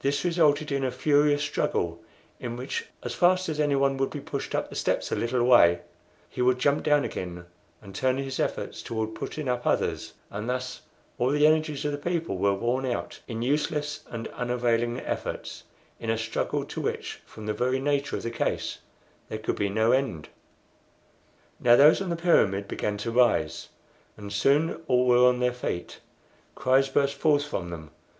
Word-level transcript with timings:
This 0.00 0.24
resulted 0.24 0.72
in 0.72 0.82
a 0.82 0.90
furious 0.90 1.42
struggle, 1.44 2.02
in 2.40 2.56
which, 2.56 2.86
as 3.04 3.14
fast 3.14 3.48
as 3.48 3.60
anyone 3.60 3.96
would 3.96 4.10
be 4.10 4.18
pushed 4.18 4.52
up 4.52 4.68
the 4.68 4.74
steps 4.74 5.12
a 5.12 5.14
little 5.14 5.44
way, 5.44 5.82
he 6.28 6.42
would 6.42 6.58
jump 6.58 6.82
down 6.82 7.04
again 7.04 7.44
and 7.80 7.94
turn 7.94 8.18
his 8.18 8.40
efforts 8.40 8.82
toward 8.82 9.14
putting 9.14 9.46
up 9.48 9.64
others; 9.64 10.14
and 10.28 10.50
thus 10.50 10.80
all 11.18 11.30
the 11.30 11.46
energies 11.46 11.84
of 11.84 11.92
the 11.92 11.98
people 11.98 12.36
were 12.36 12.52
worn 12.52 12.84
out 12.84 13.20
in 13.28 13.40
useless 13.40 14.00
and 14.10 14.26
unavailing 14.30 14.98
efforts 14.98 15.62
in 16.00 16.10
a 16.10 16.18
struggle 16.18 16.64
to 16.64 16.80
which, 16.80 17.20
from 17.24 17.46
the 17.46 17.54
very 17.54 17.78
nature 17.78 18.16
of 18.16 18.24
the 18.24 18.32
case, 18.32 18.78
there 19.28 19.38
could 19.38 19.54
be 19.54 19.68
no 19.68 19.92
end. 19.92 20.28
Now 21.60 21.76
those 21.76 22.02
on 22.02 22.10
the 22.10 22.16
pyramid 22.16 22.66
began 22.66 22.96
to 22.96 23.12
rise, 23.12 23.68
and 24.16 24.32
soon 24.32 24.82
all 24.88 25.06
were 25.06 25.24
on 25.28 25.38
their 25.38 25.54
feet. 25.54 26.00
Cries 26.56 26.88
burst 26.88 27.14
forth 27.14 27.44
from 27.46 27.70
them. 27.70 27.92